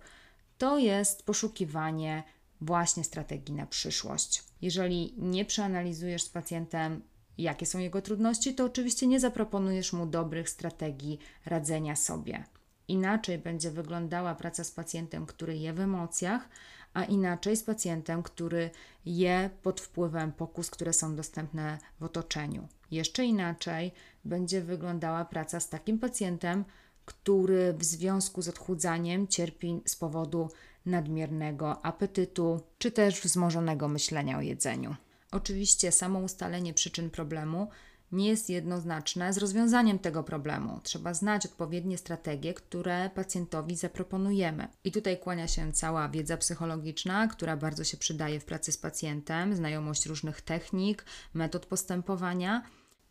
to 0.57 0.77
jest 0.77 1.23
poszukiwanie 1.25 2.23
właśnie 2.65 3.03
strategii 3.03 3.55
na 3.55 3.65
przyszłość. 3.65 4.43
Jeżeli 4.61 5.13
nie 5.17 5.45
przeanalizujesz 5.45 6.23
z 6.23 6.29
pacjentem, 6.29 7.01
jakie 7.37 7.65
są 7.65 7.79
jego 7.79 8.01
trudności, 8.01 8.55
to 8.55 8.65
oczywiście 8.65 9.07
nie 9.07 9.19
zaproponujesz 9.19 9.93
mu 9.93 10.05
dobrych 10.05 10.49
strategii 10.49 11.19
radzenia 11.45 11.95
sobie. 11.95 12.43
Inaczej 12.87 13.37
będzie 13.37 13.71
wyglądała 13.71 14.35
praca 14.35 14.63
z 14.63 14.71
pacjentem, 14.71 15.25
który 15.25 15.57
je 15.57 15.73
w 15.73 15.79
emocjach, 15.79 16.49
a 16.93 17.03
inaczej 17.03 17.57
z 17.57 17.63
pacjentem, 17.63 18.23
który 18.23 18.69
je 19.05 19.49
pod 19.63 19.81
wpływem 19.81 20.31
pokus, 20.31 20.69
które 20.69 20.93
są 20.93 21.15
dostępne 21.15 21.77
w 21.99 22.03
otoczeniu. 22.03 22.67
Jeszcze 22.91 23.25
inaczej 23.25 23.91
będzie 24.25 24.61
wyglądała 24.61 25.25
praca 25.25 25.59
z 25.59 25.69
takim 25.69 25.99
pacjentem, 25.99 26.65
który 27.05 27.73
w 27.73 27.83
związku 27.83 28.41
z 28.41 28.47
odchudzaniem 28.47 29.27
cierpi 29.27 29.81
z 29.85 29.95
powodu 29.95 30.49
nadmiernego 30.85 31.85
apetytu 31.85 32.61
czy 32.77 32.91
też 32.91 33.21
wzmożonego 33.21 33.87
myślenia 33.87 34.37
o 34.37 34.41
jedzeniu. 34.41 34.95
Oczywiście 35.31 35.91
samo 35.91 36.19
ustalenie 36.19 36.73
przyczyn 36.73 37.09
problemu 37.09 37.67
nie 38.13 38.27
jest 38.27 38.49
jednoznaczne 38.49 39.33
z 39.33 39.37
rozwiązaniem 39.37 39.99
tego 39.99 40.23
problemu. 40.23 40.79
Trzeba 40.83 41.13
znać 41.13 41.45
odpowiednie 41.45 41.97
strategie, 41.97 42.53
które 42.53 43.09
pacjentowi 43.15 43.75
zaproponujemy. 43.75 44.67
I 44.83 44.91
tutaj 44.91 45.19
kłania 45.19 45.47
się 45.47 45.71
cała 45.71 46.09
wiedza 46.09 46.37
psychologiczna, 46.37 47.27
która 47.27 47.57
bardzo 47.57 47.83
się 47.83 47.97
przydaje 47.97 48.39
w 48.39 48.45
pracy 48.45 48.71
z 48.71 48.77
pacjentem, 48.77 49.55
znajomość 49.55 50.05
różnych 50.05 50.41
technik, 50.41 51.05
metod 51.33 51.65
postępowania 51.65 52.63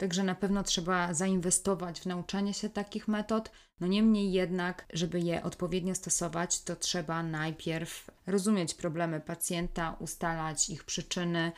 Także 0.02 0.24
na 0.24 0.34
pewno 0.34 0.62
trzeba 0.62 1.14
zainwestować 1.14 2.00
w 2.00 2.06
nauczanie 2.06 2.54
się 2.54 2.68
takich 2.68 3.08
metod. 3.08 3.50
No 3.80 3.86
niemniej 3.86 4.32
jednak, 4.32 4.86
żeby 4.92 5.20
je 5.20 5.42
odpowiednio 5.42 5.94
stosować, 5.94 6.62
to 6.62 6.76
trzeba 6.76 7.22
najpierw 7.22 8.10
rozumieć 8.26 8.74
problemy 8.74 9.20
pacjenta, 9.20 9.96
ustalać 10.00 10.70
ich 10.70 10.84
przyczyny 10.84 11.52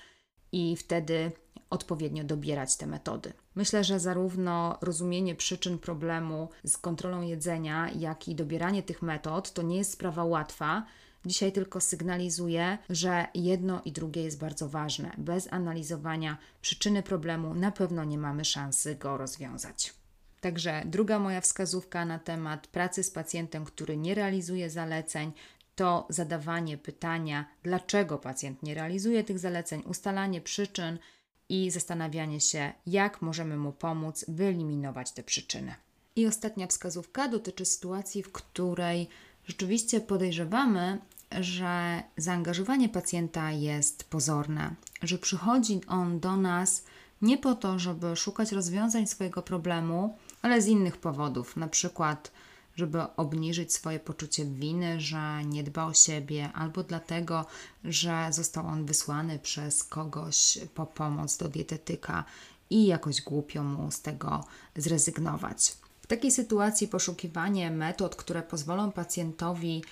i 0.52 0.76
wtedy 0.76 1.32
odpowiednio 1.70 2.24
dobierać 2.24 2.76
te 2.76 2.86
metody. 2.86 3.32
Myślę, 3.54 3.84
że 3.84 4.00
zarówno 4.00 4.78
rozumienie 4.80 5.34
przyczyn 5.34 5.78
problemu 5.78 6.48
z 6.64 6.76
kontrolą 6.76 7.22
jedzenia, 7.22 7.90
jak 7.90 8.28
i 8.28 8.34
dobieranie 8.34 8.82
tych 8.82 9.02
metod 9.02 9.52
to 9.52 9.62
nie 9.62 9.76
jest 9.76 9.92
sprawa 9.92 10.24
łatwa. 10.24 10.86
Dzisiaj 11.26 11.52
tylko 11.52 11.80
sygnalizuję, 11.80 12.78
że 12.90 13.26
jedno 13.34 13.82
i 13.84 13.92
drugie 13.92 14.22
jest 14.22 14.38
bardzo 14.38 14.68
ważne. 14.68 15.10
Bez 15.18 15.52
analizowania 15.52 16.38
przyczyny 16.60 17.02
problemu 17.02 17.54
na 17.54 17.72
pewno 17.72 18.04
nie 18.04 18.18
mamy 18.18 18.44
szansy 18.44 18.94
go 18.94 19.16
rozwiązać. 19.16 19.94
Także 20.40 20.82
druga 20.86 21.18
moja 21.18 21.40
wskazówka 21.40 22.04
na 22.04 22.18
temat 22.18 22.66
pracy 22.66 23.02
z 23.02 23.10
pacjentem, 23.10 23.64
który 23.64 23.96
nie 23.96 24.14
realizuje 24.14 24.70
zaleceń, 24.70 25.32
to 25.76 26.06
zadawanie 26.08 26.78
pytania, 26.78 27.44
dlaczego 27.62 28.18
pacjent 28.18 28.62
nie 28.62 28.74
realizuje 28.74 29.24
tych 29.24 29.38
zaleceń, 29.38 29.82
ustalanie 29.86 30.40
przyczyn 30.40 30.98
i 31.48 31.70
zastanawianie 31.70 32.40
się, 32.40 32.72
jak 32.86 33.22
możemy 33.22 33.56
mu 33.56 33.72
pomóc 33.72 34.24
wyeliminować 34.28 35.12
te 35.12 35.22
przyczyny. 35.22 35.74
I 36.16 36.26
ostatnia 36.26 36.66
wskazówka 36.66 37.28
dotyczy 37.28 37.64
sytuacji, 37.64 38.22
w 38.22 38.32
której 38.32 39.08
rzeczywiście 39.46 40.00
podejrzewamy, 40.00 40.98
że 41.40 42.02
zaangażowanie 42.16 42.88
pacjenta 42.88 43.50
jest 43.50 44.04
pozorne, 44.04 44.74
że 45.02 45.18
przychodzi 45.18 45.80
on 45.88 46.20
do 46.20 46.36
nas 46.36 46.84
nie 47.22 47.38
po 47.38 47.54
to, 47.54 47.78
żeby 47.78 48.16
szukać 48.16 48.52
rozwiązań 48.52 49.06
swojego 49.06 49.42
problemu, 49.42 50.18
ale 50.42 50.62
z 50.62 50.66
innych 50.66 50.96
powodów, 50.96 51.56
na 51.56 51.68
przykład 51.68 52.30
żeby 52.76 53.02
obniżyć 53.16 53.72
swoje 53.72 54.00
poczucie 54.00 54.44
winy, 54.44 55.00
że 55.00 55.44
nie 55.44 55.62
dba 55.62 55.84
o 55.84 55.94
siebie, 55.94 56.50
albo 56.54 56.82
dlatego, 56.82 57.46
że 57.84 58.28
został 58.30 58.66
on 58.66 58.86
wysłany 58.86 59.38
przez 59.38 59.84
kogoś 59.84 60.58
po 60.74 60.86
pomoc 60.86 61.36
do 61.36 61.48
dietetyka 61.48 62.24
i 62.70 62.86
jakoś 62.86 63.22
głupio 63.22 63.62
mu 63.64 63.90
z 63.90 64.02
tego 64.02 64.44
zrezygnować. 64.76 65.76
Takiej 66.14 66.30
sytuacji 66.30 66.88
poszukiwanie 66.88 67.70
metod, 67.70 68.16
które 68.16 68.42
pozwolą 68.42 68.92
pacjentowi 68.92 69.84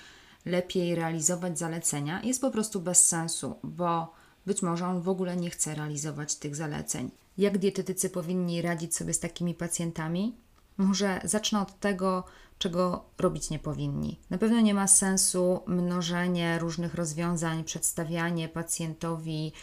lepiej 0.45 0.95
realizować 0.95 1.59
zalecenia, 1.59 2.21
jest 2.23 2.41
po 2.41 2.51
prostu 2.51 2.81
bez 2.81 3.07
sensu, 3.07 3.55
bo 3.63 4.13
być 4.45 4.61
może 4.61 4.87
on 4.87 5.01
w 5.01 5.09
ogóle 5.09 5.37
nie 5.37 5.49
chce 5.49 5.75
realizować 5.75 6.35
tych 6.35 6.55
zaleceń. 6.55 7.11
Jak 7.37 7.57
dietetycy 7.57 8.09
powinni 8.09 8.61
radzić 8.61 8.95
sobie 8.95 9.13
z 9.13 9.19
takimi 9.19 9.53
pacjentami? 9.53 10.35
Może 10.77 11.21
zacznę 11.23 11.61
od 11.61 11.79
tego, 11.79 12.23
czego 12.57 13.05
robić 13.17 13.49
nie 13.49 13.59
powinni. 13.59 14.19
Na 14.29 14.37
pewno 14.37 14.61
nie 14.61 14.73
ma 14.73 14.87
sensu 14.87 15.59
mnożenie 15.67 16.59
różnych 16.59 16.95
rozwiązań, 16.95 17.63
przedstawianie 17.63 18.49
pacjentowi 18.49 19.53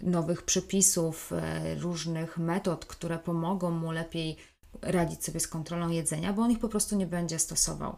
nowych 0.00 0.42
przepisów, 0.42 1.32
e, 1.32 1.74
różnych 1.74 2.38
metod, 2.38 2.86
które 2.86 3.18
pomogą 3.18 3.70
mu 3.70 3.90
lepiej 3.90 4.36
radzić 4.82 5.24
sobie 5.24 5.40
z 5.40 5.48
kontrolą 5.48 5.90
jedzenia, 5.90 6.32
bo 6.32 6.42
on 6.42 6.50
ich 6.50 6.58
po 6.58 6.68
prostu 6.68 6.96
nie 6.96 7.06
będzie 7.06 7.38
stosował. 7.38 7.96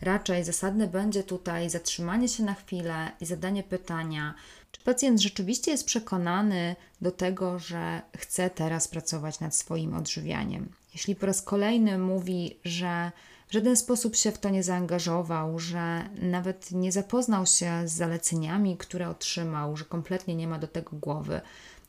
Raczej 0.00 0.44
zasadne 0.44 0.86
będzie 0.88 1.22
tutaj 1.22 1.70
zatrzymanie 1.70 2.28
się 2.28 2.42
na 2.42 2.54
chwilę 2.54 3.10
i 3.20 3.26
zadanie 3.26 3.62
pytania, 3.62 4.34
czy 4.72 4.80
pacjent 4.80 5.20
rzeczywiście 5.20 5.70
jest 5.70 5.86
przekonany 5.86 6.76
do 7.00 7.10
tego, 7.10 7.58
że 7.58 8.02
chce 8.16 8.50
teraz 8.50 8.88
pracować 8.88 9.40
nad 9.40 9.56
swoim 9.56 9.94
odżywianiem. 9.94 10.72
Jeśli 10.92 11.16
po 11.16 11.26
raz 11.26 11.42
kolejny 11.42 11.98
mówi, 11.98 12.58
że 12.64 13.12
w 13.48 13.52
żaden 13.52 13.76
sposób 13.76 14.16
się 14.16 14.32
w 14.32 14.38
to 14.38 14.48
nie 14.48 14.62
zaangażował, 14.62 15.58
że 15.58 16.08
nawet 16.22 16.72
nie 16.72 16.92
zapoznał 16.92 17.46
się 17.46 17.88
z 17.88 17.92
zaleceniami, 17.92 18.76
które 18.76 19.08
otrzymał, 19.08 19.76
że 19.76 19.84
kompletnie 19.84 20.34
nie 20.34 20.48
ma 20.48 20.58
do 20.58 20.68
tego 20.68 20.96
głowy, 20.96 21.40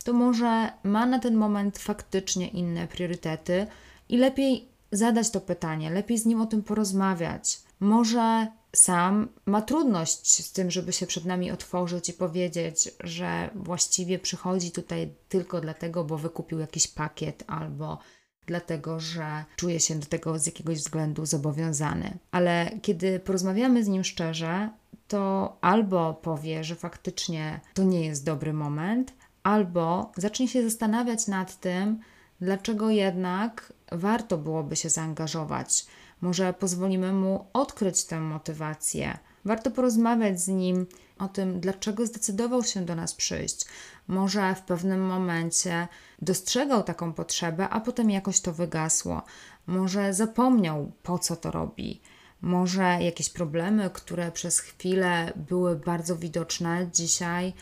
to 0.04 0.12
może 0.12 0.72
ma 0.82 1.06
na 1.06 1.18
ten 1.18 1.34
moment 1.34 1.78
faktycznie 1.78 2.48
inne 2.48 2.88
priorytety 2.88 3.66
i 4.08 4.16
lepiej 4.16 4.68
zadać 4.92 5.30
to 5.30 5.40
pytanie, 5.40 5.90
lepiej 5.90 6.18
z 6.18 6.26
nim 6.26 6.40
o 6.40 6.46
tym 6.46 6.62
porozmawiać. 6.62 7.60
Może 7.80 8.46
sam 8.76 9.28
ma 9.46 9.62
trudność 9.62 10.44
z 10.44 10.52
tym, 10.52 10.70
żeby 10.70 10.92
się 10.92 11.06
przed 11.06 11.24
nami 11.24 11.50
otworzyć 11.50 12.08
i 12.08 12.12
powiedzieć, 12.12 12.90
że 13.00 13.50
właściwie 13.54 14.18
przychodzi 14.18 14.70
tutaj 14.70 15.14
tylko 15.28 15.60
dlatego, 15.60 16.04
bo 16.04 16.18
wykupił 16.18 16.58
jakiś 16.58 16.88
pakiet 16.88 17.44
albo 17.46 17.98
dlatego 18.46 19.00
że 19.00 19.44
czuje 19.56 19.80
się 19.80 19.94
do 19.94 20.06
tego 20.06 20.38
z 20.38 20.46
jakiegoś 20.46 20.78
względu 20.78 21.26
zobowiązany. 21.26 22.18
Ale 22.30 22.70
kiedy 22.82 23.20
porozmawiamy 23.20 23.84
z 23.84 23.88
nim 23.88 24.04
szczerze, 24.04 24.70
to 25.08 25.56
albo 25.60 26.14
powie, 26.14 26.64
że 26.64 26.74
faktycznie 26.74 27.60
to 27.74 27.82
nie 27.82 28.04
jest 28.06 28.24
dobry 28.24 28.52
moment, 28.52 29.12
albo 29.42 30.12
zacznie 30.16 30.48
się 30.48 30.62
zastanawiać 30.62 31.26
nad 31.26 31.60
tym, 31.60 32.00
dlaczego 32.40 32.90
jednak 32.90 33.72
warto 33.92 34.38
byłoby 34.38 34.76
się 34.76 34.90
zaangażować. 34.90 35.86
Może 36.20 36.52
pozwolimy 36.52 37.12
mu 37.12 37.46
odkryć 37.52 38.04
tę 38.04 38.20
motywację. 38.20 39.18
Warto 39.44 39.70
porozmawiać 39.70 40.40
z 40.40 40.48
nim 40.48 40.86
o 41.18 41.28
tym, 41.28 41.60
dlaczego 41.60 42.06
zdecydował 42.06 42.64
się 42.64 42.84
do 42.84 42.94
nas 42.94 43.14
przyjść. 43.14 43.66
Może 44.08 44.54
w 44.54 44.62
pewnym 44.62 45.06
momencie 45.06 45.88
dostrzegał 46.22 46.82
taką 46.82 47.12
potrzebę, 47.12 47.68
a 47.68 47.80
potem 47.80 48.10
jakoś 48.10 48.40
to 48.40 48.52
wygasło. 48.52 49.22
Może 49.66 50.14
zapomniał, 50.14 50.92
po 51.02 51.18
co 51.18 51.36
to 51.36 51.50
robi. 51.50 52.00
Może 52.40 52.82
jakieś 52.82 53.30
problemy, 53.30 53.90
które 53.92 54.32
przez 54.32 54.60
chwilę 54.60 55.32
były 55.36 55.76
bardzo 55.76 56.16
widoczne, 56.16 56.88
dzisiaj 56.92 57.52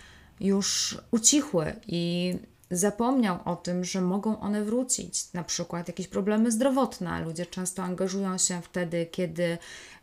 już 0.41 0.99
ucichły 1.11 1.77
i 1.87 2.35
zapomniał 2.71 3.39
o 3.45 3.57
tym, 3.57 3.85
że 3.85 4.01
mogą 4.01 4.41
one 4.41 4.65
wrócić. 4.65 5.33
Na 5.33 5.45
przykład 5.45 5.89
jakieś 5.89 6.09
problemy 6.09 6.53
zdrowotne. 6.53 7.25
Ludzie 7.25 7.47
często 7.47 7.83
angażują 7.83 8.39
się 8.39 8.63
wtedy, 8.63 9.07
kiedy 9.07 9.59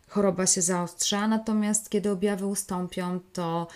choroba 0.08 0.46
się 0.46 0.62
zaostrza, 0.62 1.28
natomiast 1.28 1.90
kiedy 1.90 2.10
objawy 2.10 2.46
ustąpią, 2.46 3.20
to 3.32 3.66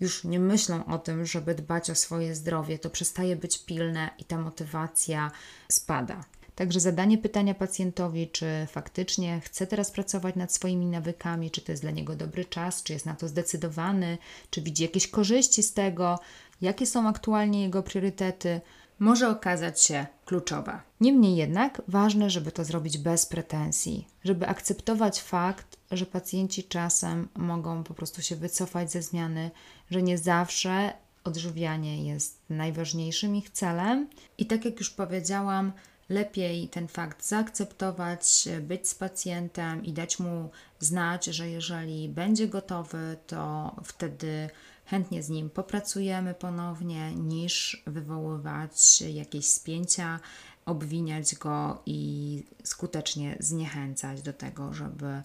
już 0.00 0.24
nie 0.24 0.40
myślą 0.40 0.86
o 0.86 0.98
tym, 0.98 1.26
żeby 1.26 1.54
dbać 1.54 1.90
o 1.90 1.94
swoje 1.94 2.34
zdrowie, 2.34 2.78
to 2.78 2.90
przestaje 2.90 3.36
być 3.36 3.64
pilne 3.64 4.10
i 4.18 4.24
ta 4.24 4.38
motywacja 4.38 5.30
spada. 5.68 6.24
Także 6.54 6.80
zadanie 6.80 7.18
pytania 7.18 7.54
pacjentowi, 7.54 8.28
czy 8.28 8.46
faktycznie 8.70 9.40
chce 9.40 9.66
teraz 9.66 9.90
pracować 9.90 10.36
nad 10.36 10.52
swoimi 10.52 10.86
nawykami, 10.86 11.50
czy 11.50 11.60
to 11.60 11.72
jest 11.72 11.82
dla 11.82 11.90
niego 11.90 12.16
dobry 12.16 12.44
czas, 12.44 12.82
czy 12.82 12.92
jest 12.92 13.06
na 13.06 13.14
to 13.14 13.28
zdecydowany, 13.28 14.18
czy 14.50 14.62
widzi 14.62 14.82
jakieś 14.82 15.08
korzyści 15.08 15.62
z 15.62 15.72
tego, 15.72 16.18
jakie 16.60 16.86
są 16.86 17.08
aktualnie 17.08 17.62
jego 17.62 17.82
priorytety, 17.82 18.60
może 18.98 19.28
okazać 19.28 19.82
się 19.82 20.06
kluczowa. 20.24 20.82
Niemniej 21.00 21.36
jednak 21.36 21.82
ważne, 21.88 22.30
żeby 22.30 22.52
to 22.52 22.64
zrobić 22.64 22.98
bez 22.98 23.26
pretensji, 23.26 24.06
żeby 24.24 24.46
akceptować 24.46 25.22
fakt, 25.22 25.76
że 25.90 26.06
pacjenci 26.06 26.64
czasem 26.64 27.28
mogą 27.36 27.84
po 27.84 27.94
prostu 27.94 28.22
się 28.22 28.36
wycofać 28.36 28.92
ze 28.92 29.02
zmiany, 29.02 29.50
że 29.90 30.02
nie 30.02 30.18
zawsze 30.18 30.92
odżywianie 31.24 32.06
jest 32.06 32.38
najważniejszym 32.50 33.36
ich 33.36 33.50
celem. 33.50 34.08
I 34.38 34.46
tak 34.46 34.64
jak 34.64 34.78
już 34.78 34.90
powiedziałam, 34.90 35.72
lepiej 36.08 36.68
ten 36.68 36.88
fakt 36.88 37.26
zaakceptować, 37.26 38.48
być 38.60 38.88
z 38.88 38.94
pacjentem 38.94 39.84
i 39.84 39.92
dać 39.92 40.18
mu 40.18 40.50
znać, 40.80 41.24
że 41.24 41.48
jeżeli 41.48 42.08
będzie 42.08 42.48
gotowy, 42.48 43.16
to 43.26 43.74
wtedy 43.84 44.50
chętnie 44.86 45.22
z 45.22 45.28
nim 45.28 45.50
popracujemy 45.50 46.34
ponownie, 46.34 47.14
niż 47.14 47.82
wywoływać 47.86 49.00
jakieś 49.00 49.46
spięcia, 49.46 50.20
obwiniać 50.66 51.34
go 51.34 51.82
i 51.86 52.42
skutecznie 52.64 53.36
zniechęcać 53.40 54.22
do 54.22 54.32
tego, 54.32 54.72
żeby 54.72 55.22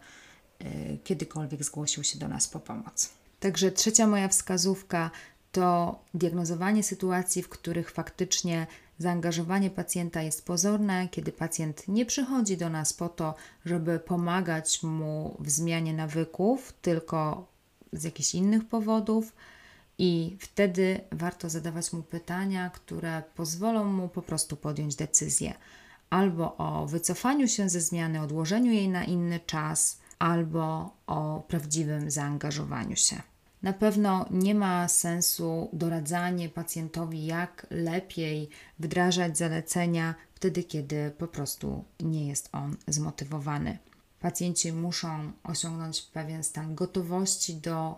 y, 0.61 0.97
kiedykolwiek 1.03 1.63
zgłosił 1.63 2.03
się 2.03 2.19
do 2.19 2.27
nas 2.27 2.47
po 2.47 2.59
pomoc. 2.59 3.09
Także 3.39 3.71
trzecia 3.71 4.07
moja 4.07 4.27
wskazówka 4.27 5.11
to 5.51 5.99
diagnozowanie 6.13 6.83
sytuacji, 6.83 7.43
w 7.43 7.49
których 7.49 7.91
faktycznie 7.91 8.67
zaangażowanie 8.97 9.69
pacjenta 9.69 10.21
jest 10.21 10.45
pozorne, 10.45 11.07
kiedy 11.09 11.31
pacjent 11.31 11.87
nie 11.87 12.05
przychodzi 12.05 12.57
do 12.57 12.69
nas 12.69 12.93
po 12.93 13.09
to, 13.09 13.35
żeby 13.65 13.99
pomagać 13.99 14.83
mu 14.83 15.37
w 15.39 15.49
zmianie 15.49 15.93
nawyków, 15.93 16.73
tylko 16.81 17.50
z 17.93 18.03
jakichś 18.03 18.35
innych 18.35 18.65
powodów. 18.65 19.33
I 19.97 20.37
wtedy 20.39 20.99
warto 21.11 21.49
zadawać 21.49 21.93
mu 21.93 22.03
pytania, 22.03 22.69
które 22.69 23.23
pozwolą 23.35 23.85
mu 23.85 24.09
po 24.09 24.21
prostu 24.21 24.57
podjąć 24.57 24.95
decyzję 24.95 25.53
albo 26.11 26.57
o 26.57 26.87
wycofaniu 26.87 27.47
się 27.47 27.69
ze 27.69 27.81
zmiany, 27.81 28.21
odłożeniu 28.21 28.71
jej 28.71 28.89
na 28.89 29.05
inny 29.05 29.39
czas, 29.39 29.99
albo 30.19 30.93
o 31.07 31.43
prawdziwym 31.47 32.11
zaangażowaniu 32.11 32.95
się. 32.95 33.21
Na 33.61 33.73
pewno 33.73 34.25
nie 34.31 34.55
ma 34.55 34.87
sensu 34.87 35.69
doradzanie 35.73 36.49
pacjentowi, 36.49 37.25
jak 37.25 37.67
lepiej 37.69 38.49
wdrażać 38.79 39.37
zalecenia 39.37 40.15
wtedy, 40.35 40.63
kiedy 40.63 41.11
po 41.17 41.27
prostu 41.27 41.83
nie 41.99 42.27
jest 42.27 42.49
on 42.51 42.75
zmotywowany. 42.87 43.77
Pacjenci 44.21 44.73
muszą 44.73 45.31
osiągnąć 45.43 46.01
pewien 46.01 46.43
stan 46.43 46.75
gotowości 46.75 47.55
do 47.55 47.95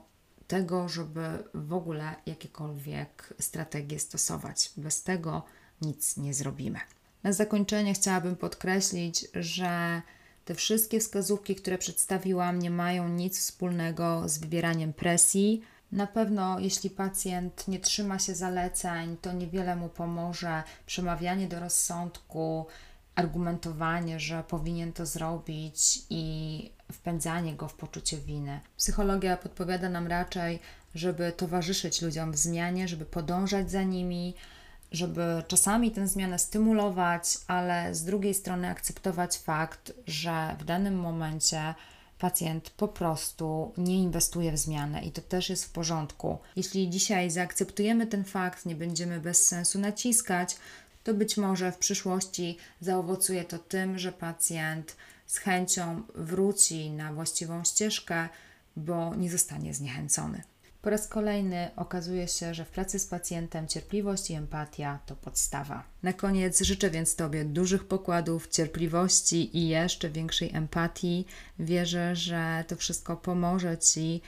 tego, 0.47 0.89
żeby 0.89 1.43
w 1.53 1.73
ogóle 1.73 2.15
jakiekolwiek 2.25 3.33
strategie 3.39 3.99
stosować. 3.99 4.71
Bez 4.77 5.03
tego 5.03 5.43
nic 5.81 6.17
nie 6.17 6.33
zrobimy. 6.33 6.79
Na 7.23 7.33
zakończenie 7.33 7.93
chciałabym 7.93 8.35
podkreślić, 8.35 9.27
że 9.33 10.01
Te 10.45 10.55
wszystkie 10.55 10.99
wskazówki, 10.99 11.55
które 11.55 11.77
przedstawiłam, 11.77 12.59
nie 12.59 12.71
mają 12.71 13.09
nic 13.09 13.39
wspólnego 13.39 14.29
z 14.29 14.37
wywieraniem 14.37 14.93
presji. 14.93 15.61
Na 15.91 16.07
pewno, 16.07 16.59
jeśli 16.59 16.89
pacjent 16.89 17.67
nie 17.67 17.79
trzyma 17.79 18.19
się 18.19 18.35
zaleceń, 18.35 19.17
to 19.21 19.33
niewiele 19.33 19.75
mu 19.75 19.89
pomoże 19.89 20.63
przemawianie 20.85 21.47
do 21.47 21.59
rozsądku, 21.59 22.65
argumentowanie, 23.15 24.19
że 24.19 24.43
powinien 24.43 24.93
to 24.93 25.05
zrobić 25.05 26.01
i 26.09 26.71
wpędzanie 26.91 27.55
go 27.55 27.67
w 27.67 27.73
poczucie 27.73 28.17
winy. 28.17 28.59
Psychologia 28.77 29.37
podpowiada 29.37 29.89
nam 29.89 30.07
raczej, 30.07 30.59
żeby 30.95 31.31
towarzyszyć 31.31 32.01
ludziom 32.01 32.31
w 32.31 32.37
zmianie, 32.37 32.87
żeby 32.87 33.05
podążać 33.05 33.71
za 33.71 33.83
nimi, 33.83 34.33
żeby 34.91 35.43
czasami 35.47 35.91
tę 35.91 36.07
zmianę 36.07 36.39
stymulować, 36.39 37.37
ale 37.47 37.95
z 37.95 38.03
drugiej 38.03 38.33
strony 38.33 38.69
akceptować 38.69 39.37
fakt, 39.37 39.93
że 40.07 40.55
w 40.59 40.63
danym 40.63 40.95
momencie 40.99 41.73
pacjent 42.19 42.69
po 42.69 42.87
prostu 42.87 43.73
nie 43.77 43.97
inwestuje 43.97 44.51
w 44.51 44.57
zmianę 44.57 45.03
i 45.03 45.11
to 45.11 45.21
też 45.21 45.49
jest 45.49 45.65
w 45.65 45.71
porządku. 45.71 46.37
Jeśli 46.55 46.89
dzisiaj 46.89 47.31
zaakceptujemy 47.31 48.07
ten 48.07 48.23
fakt, 48.23 48.65
nie 48.65 48.75
będziemy 48.75 49.19
bez 49.19 49.45
sensu 49.47 49.79
naciskać, 49.79 50.55
to 51.03 51.13
być 51.13 51.37
może 51.37 51.71
w 51.71 51.77
przyszłości 51.77 52.57
zaowocuje 52.81 53.43
to 53.43 53.59
tym, 53.59 53.99
że 53.99 54.11
pacjent 54.11 54.95
z 55.27 55.37
chęcią 55.37 56.03
wróci 56.15 56.91
na 56.91 57.13
właściwą 57.13 57.63
ścieżkę, 57.63 58.29
bo 58.75 59.15
nie 59.15 59.31
zostanie 59.31 59.73
zniechęcony. 59.73 60.43
Po 60.83 60.89
raz 60.89 61.07
kolejny 61.07 61.69
okazuje 61.75 62.27
się, 62.27 62.53
że 62.53 62.65
w 62.65 62.69
pracy 62.69 62.99
z 62.99 63.07
pacjentem 63.07 63.67
cierpliwość 63.67 64.29
i 64.29 64.33
empatia 64.33 64.99
to 65.05 65.15
podstawa. 65.15 65.83
Na 66.03 66.13
koniec 66.13 66.61
życzę 66.61 66.89
więc 66.89 67.15
Tobie 67.15 67.45
dużych 67.45 67.83
pokładów, 67.83 68.47
cierpliwości 68.47 69.57
i 69.57 69.67
jeszcze 69.67 70.09
większej 70.09 70.55
empatii. 70.55 71.25
Wierzę, 71.59 72.15
że 72.15 72.63
to 72.67 72.75
wszystko 72.75 73.17
pomoże 73.17 73.77
Ci 73.77 74.21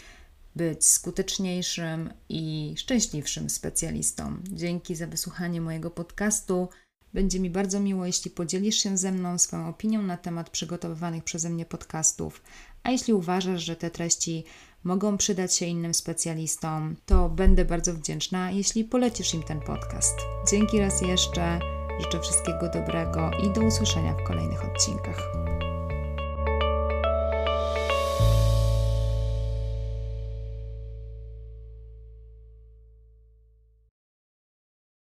być 0.55 0.87
skuteczniejszym 0.87 2.13
i 2.29 2.73
szczęśliwszym 2.77 3.49
specjalistą. 3.49 4.37
Dzięki 4.51 4.95
za 4.95 5.07
wysłuchanie 5.07 5.61
mojego 5.61 5.91
podcastu. 5.91 6.69
Będzie 7.13 7.39
mi 7.39 7.49
bardzo 7.49 7.79
miło, 7.79 8.05
jeśli 8.05 8.31
podzielisz 8.31 8.75
się 8.75 8.97
ze 8.97 9.11
mną 9.11 9.37
swoją 9.37 9.69
opinią 9.69 10.01
na 10.01 10.17
temat 10.17 10.49
przygotowywanych 10.49 11.23
przeze 11.23 11.49
mnie 11.49 11.65
podcastów. 11.65 12.41
A 12.83 12.91
jeśli 12.91 13.13
uważasz, 13.13 13.63
że 13.63 13.75
te 13.75 13.91
treści 13.91 14.43
mogą 14.83 15.17
przydać 15.17 15.55
się 15.55 15.65
innym 15.65 15.93
specjalistom, 15.93 16.95
to 17.05 17.29
będę 17.29 17.65
bardzo 17.65 17.93
wdzięczna, 17.93 18.51
jeśli 18.51 18.83
polecisz 18.83 19.33
im 19.33 19.43
ten 19.43 19.61
podcast. 19.61 20.15
Dzięki 20.51 20.79
raz 20.79 21.01
jeszcze, 21.01 21.59
życzę 22.01 22.21
wszystkiego 22.21 22.69
dobrego 22.73 23.31
i 23.43 23.53
do 23.53 23.61
usłyszenia 23.61 24.13
w 24.13 24.23
kolejnych 24.23 24.65
odcinkach. 24.65 25.54